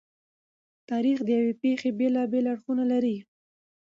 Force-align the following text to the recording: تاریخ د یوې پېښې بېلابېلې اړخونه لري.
تاریخ 0.89 1.17
د 1.23 1.29
یوې 1.37 1.53
پېښې 1.63 1.89
بېلابېلې 1.99 2.49
اړخونه 2.53 2.83
لري. 2.91 3.17